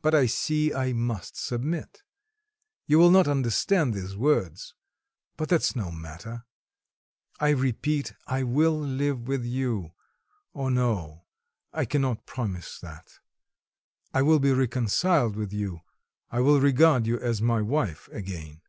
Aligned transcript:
But 0.00 0.14
I 0.14 0.26
see, 0.26 0.72
I 0.72 0.92
must 0.92 1.36
submit. 1.36 2.04
You 2.86 3.00
will 3.00 3.10
not 3.10 3.26
understand 3.26 3.92
these 3.94 4.16
words... 4.16 4.74
but 5.36 5.48
that's 5.48 5.74
no 5.74 5.90
matter. 5.90 6.44
I 7.40 7.48
repeat, 7.50 8.12
I 8.28 8.44
will 8.44 8.78
live 8.78 9.26
with 9.26 9.44
you... 9.44 9.90
or 10.52 10.70
no, 10.70 11.24
I 11.72 11.84
cannot 11.84 12.26
promise 12.26 12.78
that... 12.78 13.18
I 14.14 14.22
will 14.22 14.38
be 14.38 14.52
reconciled 14.52 15.34
with 15.34 15.52
you, 15.52 15.80
I 16.30 16.38
will 16.42 16.60
regard 16.60 17.08
you 17.08 17.18
as 17.18 17.42
my 17.42 17.60
wife 17.60 18.08
again." 18.12 18.60